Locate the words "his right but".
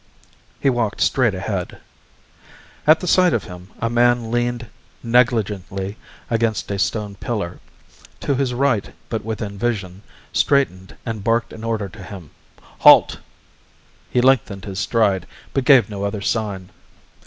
8.33-9.23